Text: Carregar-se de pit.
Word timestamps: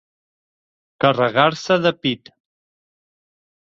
Carregar-se 1.05 1.81
de 1.87 1.95
pit. 2.03 2.37